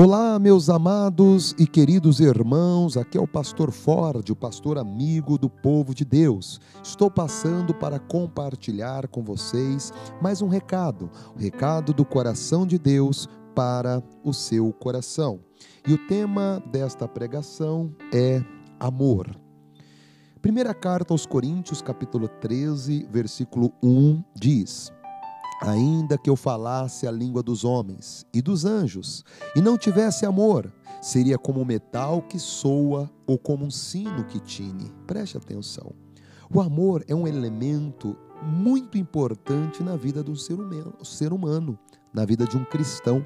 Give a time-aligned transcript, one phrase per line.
[0.00, 5.50] Olá, meus amados e queridos irmãos, aqui é o pastor Ford, o pastor amigo do
[5.50, 6.60] povo de Deus.
[6.84, 9.92] Estou passando para compartilhar com vocês
[10.22, 15.40] mais um recado, o recado do coração de Deus para o seu coração.
[15.84, 18.40] E o tema desta pregação é
[18.78, 19.28] amor.
[20.40, 24.92] Primeira carta aos Coríntios, capítulo 13, versículo 1 diz:
[25.60, 29.24] Ainda que eu falasse a língua dos homens e dos anjos,
[29.56, 30.72] e não tivesse amor,
[31.02, 34.92] seria como metal que soa ou como um sino que tine.
[35.06, 35.92] Preste atenção.
[36.52, 41.78] O amor é um elemento muito importante na vida do ser humano, ser humano,
[42.12, 43.24] na vida de um cristão.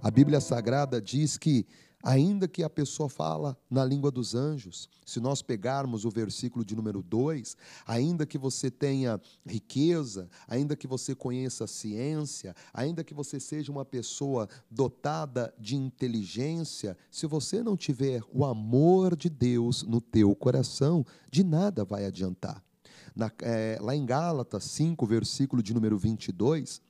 [0.00, 1.66] A Bíblia Sagrada diz que
[2.02, 6.76] Ainda que a pessoa fala na língua dos anjos, se nós pegarmos o versículo de
[6.76, 13.40] número 2, ainda que você tenha riqueza, ainda que você conheça ciência, ainda que você
[13.40, 20.00] seja uma pessoa dotada de inteligência, se você não tiver o amor de Deus no
[20.00, 22.62] teu coração, de nada vai adiantar.
[23.16, 26.82] Na, é, lá em Gálatas 5, versículo de número 22,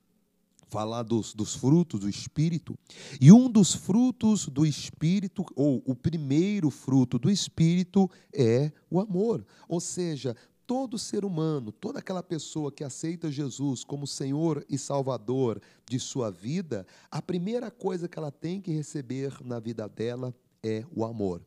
[0.67, 2.79] falar dos, dos frutos do Espírito.
[3.21, 9.45] E um dos frutos do Espírito, ou o primeiro fruto do Espírito, é o amor.
[9.69, 15.61] Ou seja, todo ser humano, toda aquela pessoa que aceita Jesus como Senhor e Salvador
[15.89, 20.85] de sua vida, a primeira coisa que ela tem que receber na vida dela é
[20.95, 21.41] o amor.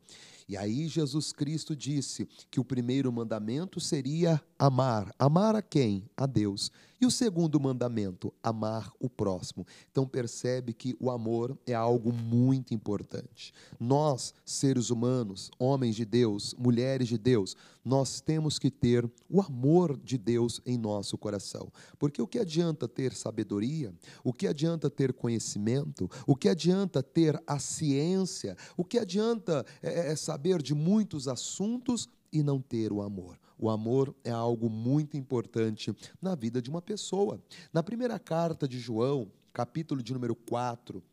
[0.49, 5.13] E aí Jesus Cristo disse que o primeiro mandamento seria amar.
[5.19, 6.09] Amar a quem?
[6.17, 6.71] A Deus.
[7.01, 9.65] E o segundo mandamento, amar o próximo.
[9.89, 13.53] Então percebe que o amor é algo muito importante.
[13.79, 19.97] Nós, seres humanos, homens de Deus, mulheres de Deus, nós temos que ter o amor
[19.97, 21.71] de Deus em nosso coração.
[21.97, 23.93] Porque o que adianta ter sabedoria?
[24.21, 26.09] O que adianta ter conhecimento?
[26.27, 28.57] O que adianta ter a ciência?
[28.75, 33.37] O que adianta é, é saber de muitos assuntos e não ter o amor?
[33.57, 37.41] O amor é algo muito importante na vida de uma pessoa.
[37.73, 41.03] Na primeira carta de João, capítulo de número 4,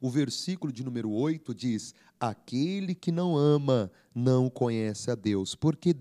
[0.00, 5.94] o versículo de número 8 diz: Aquele que não ama não conhece a Deus, porque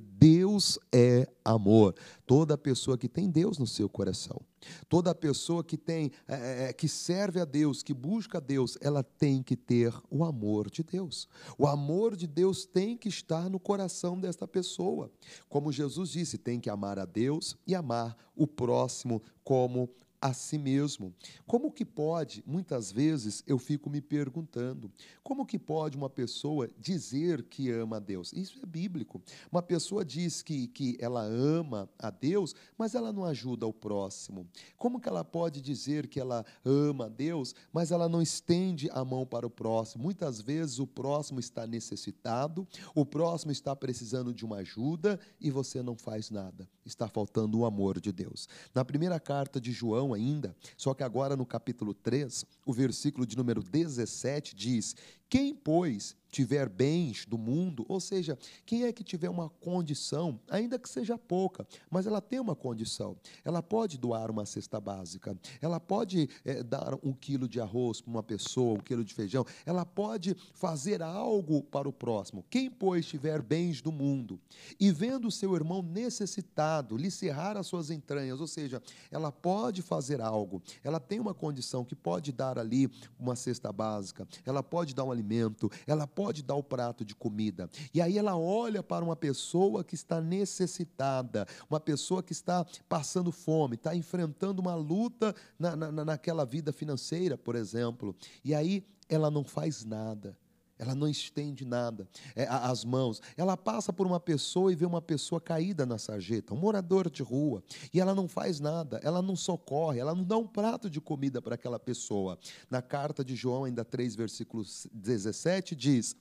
[0.53, 1.95] Deus é amor.
[2.27, 4.39] Toda pessoa que tem Deus no seu coração,
[4.87, 8.77] toda pessoa que tem, é, é, é, que serve a Deus, que busca a Deus,
[8.79, 11.27] ela tem que ter o amor de Deus.
[11.57, 15.11] O amor de Deus tem que estar no coração desta pessoa.
[15.49, 19.89] Como Jesus disse, tem que amar a Deus e amar o próximo como
[20.23, 21.13] a si mesmo.
[21.45, 24.89] Como que pode, muitas vezes eu fico me perguntando,
[25.21, 28.31] como que pode uma pessoa dizer que ama a Deus?
[28.31, 29.21] Isso é bíblico.
[29.51, 34.47] Uma pessoa diz que, que ela ama a Deus, mas ela não ajuda o próximo.
[34.77, 39.03] Como que ela pode dizer que ela ama a Deus, mas ela não estende a
[39.03, 40.05] mão para o próximo?
[40.05, 45.83] Muitas vezes o próximo está necessitado, o próximo está precisando de uma ajuda e você
[45.83, 46.65] não faz nada.
[46.85, 48.47] Está faltando o amor de Deus.
[48.73, 53.35] Na primeira carta de João, ainda, só que agora no capítulo 3, o versículo de
[53.37, 54.95] número 17 diz:
[55.29, 60.79] Quem, pois, tiver bens do mundo, ou seja, quem é que tiver uma condição, ainda
[60.79, 65.79] que seja pouca, mas ela tem uma condição, ela pode doar uma cesta básica, ela
[65.79, 69.85] pode é, dar um quilo de arroz para uma pessoa, um quilo de feijão, ela
[69.85, 72.43] pode fazer algo para o próximo.
[72.49, 74.39] Quem, pois, tiver bens do mundo
[74.79, 80.19] e vendo seu irmão necessitado, lhe cerrar as suas entranhas, ou seja, ela pode fazer
[80.19, 82.89] algo, ela tem uma condição que pode dar ali
[83.19, 87.13] uma cesta básica, ela pode dar um alimento, ela pode pode dar o prato de
[87.13, 87.69] comida.
[87.93, 93.29] E aí ela olha para uma pessoa que está necessitada, uma pessoa que está passando
[93.29, 98.15] fome, está enfrentando uma luta na, na, naquela vida financeira, por exemplo.
[98.41, 100.37] E aí ela não faz nada.
[100.77, 103.21] Ela não estende nada, é, as mãos.
[103.37, 107.21] Ela passa por uma pessoa e vê uma pessoa caída na sarjeta, um morador de
[107.21, 107.63] rua,
[107.93, 111.41] e ela não faz nada, ela não socorre, ela não dá um prato de comida
[111.41, 112.39] para aquela pessoa.
[112.69, 116.15] Na carta de João, ainda 3, versículo 17, diz: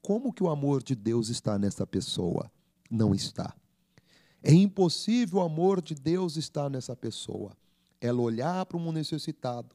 [0.00, 2.50] Como que o amor de Deus está nessa pessoa?
[2.90, 3.54] Não está.
[4.42, 7.52] É impossível o amor de Deus estar nessa pessoa.
[8.00, 9.74] Ela olhar para um necessitado,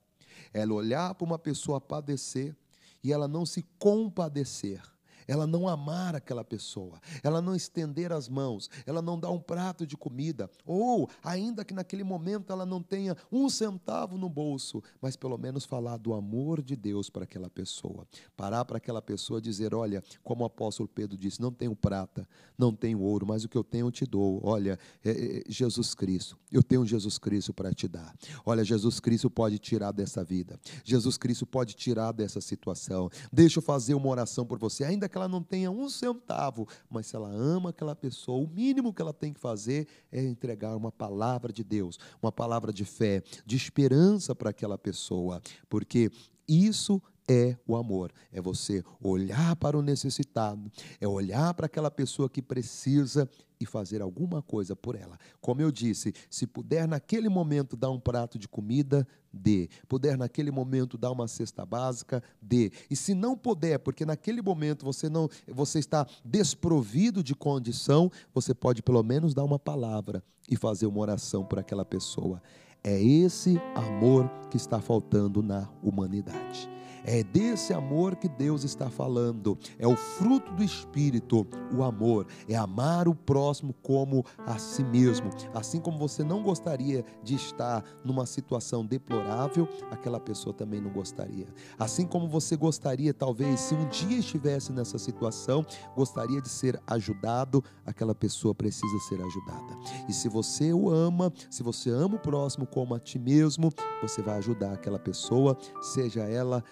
[0.54, 2.56] ela olhar para uma pessoa padecer
[3.04, 4.82] e ela não se compadecer,
[5.28, 9.86] ela não amar aquela pessoa, ela não estender as mãos, ela não dar um prato
[9.86, 15.16] de comida, ou ainda que naquele momento ela não tenha um centavo no bolso, mas
[15.16, 19.74] pelo menos falar do amor de Deus para aquela pessoa, parar para aquela pessoa dizer:
[19.74, 22.28] Olha, como o apóstolo Pedro disse, não tenho prata,
[22.58, 24.40] não tenho ouro, mas o que eu tenho eu te dou.
[24.44, 28.16] Olha, é, é, Jesus Cristo, eu tenho Jesus Cristo para te dar.
[28.46, 33.10] Olha, Jesus Cristo pode tirar dessa vida, Jesus Cristo pode tirar dessa situação.
[33.32, 37.06] Deixa eu fazer uma oração por você, ainda que ela não tenha um centavo, mas
[37.06, 40.92] se ela ama aquela pessoa, o mínimo que ela tem que fazer é entregar uma
[40.92, 45.40] palavra de Deus, uma palavra de fé, de esperança para aquela pessoa,
[45.70, 46.12] porque
[46.48, 48.12] isso é o amor.
[48.32, 53.30] É você olhar para o necessitado, é olhar para aquela pessoa que precisa
[53.60, 55.18] e fazer alguma coisa por ela.
[55.40, 59.70] Como eu disse, se puder naquele momento dar um prato de comida, dê.
[59.88, 62.72] Puder naquele momento dar uma cesta básica, dê.
[62.90, 68.54] E se não puder, porque naquele momento você não, você está desprovido de condição, você
[68.54, 72.42] pode pelo menos dar uma palavra e fazer uma oração por aquela pessoa.
[72.84, 76.70] É esse amor que está faltando na humanidade.
[77.06, 79.58] É desse amor que Deus está falando.
[79.78, 82.28] É o fruto do Espírito, o amor.
[82.48, 85.30] É amar o próximo como a si mesmo.
[85.54, 91.48] Assim como você não gostaria de estar numa situação deplorável, aquela pessoa também não gostaria.
[91.78, 95.66] Assim como você gostaria, talvez, se um dia estivesse nessa situação,
[95.96, 99.78] gostaria de ser ajudado, aquela pessoa precisa ser ajudada.
[100.08, 103.72] E se você o ama, se você ama o próximo como a ti mesmo,
[104.02, 106.64] você vai ajudar aquela pessoa, seja ela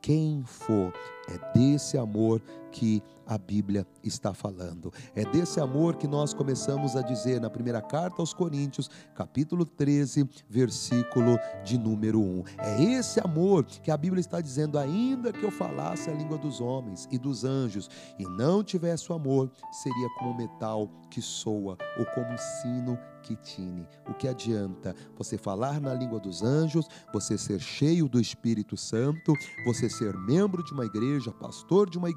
[0.00, 0.92] quem for.
[1.28, 4.92] É desse amor que a Bíblia está falando.
[5.14, 10.28] É desse amor que nós começamos a dizer na primeira carta aos Coríntios, capítulo 13,
[10.48, 12.44] versículo de número 1.
[12.58, 16.60] É esse amor que a Bíblia está dizendo, ainda que eu falasse a língua dos
[16.60, 22.06] homens e dos anjos e não tivesse o amor, seria como metal que soa ou
[22.06, 23.86] como um sino que tine.
[24.08, 29.34] O que adianta você falar na língua dos anjos, você ser cheio do Espírito Santo,
[29.66, 32.08] você ser membro de uma igreja, pastor de uma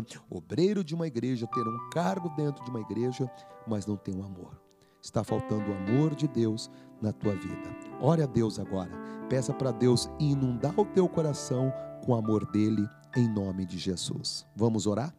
[0.00, 3.30] igreja, obreiro de uma igreja, ter um cargo dentro de uma igreja,
[3.66, 4.60] mas não tem o um amor.
[5.02, 7.76] Está faltando o amor de Deus na tua vida.
[8.00, 8.90] Ore a Deus agora.
[9.28, 11.72] Peça para Deus inundar o teu coração
[12.04, 14.46] com o amor dele em nome de Jesus.
[14.56, 15.14] Vamos orar?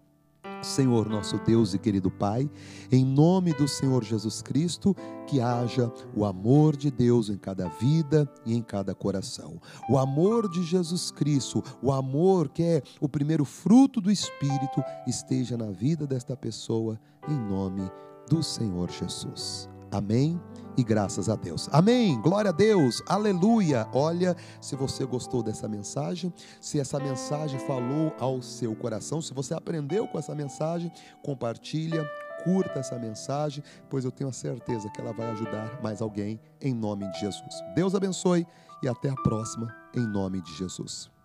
[0.61, 2.49] Senhor nosso Deus e querido Pai,
[2.91, 4.95] em nome do Senhor Jesus Cristo,
[5.27, 9.61] que haja o amor de Deus em cada vida e em cada coração.
[9.89, 15.57] O amor de Jesus Cristo, o amor que é o primeiro fruto do Espírito, esteja
[15.57, 17.89] na vida desta pessoa, em nome
[18.29, 19.69] do Senhor Jesus.
[19.91, 20.39] Amém
[20.77, 21.67] e graças a Deus.
[21.71, 22.19] Amém.
[22.21, 23.03] Glória a Deus.
[23.05, 23.87] Aleluia.
[23.93, 29.53] Olha, se você gostou dessa mensagem, se essa mensagem falou ao seu coração, se você
[29.53, 30.91] aprendeu com essa mensagem,
[31.21, 32.09] compartilha,
[32.43, 36.73] curta essa mensagem, pois eu tenho a certeza que ela vai ajudar mais alguém em
[36.73, 37.55] nome de Jesus.
[37.75, 38.47] Deus abençoe
[38.81, 41.18] e até a próxima em nome de Jesus.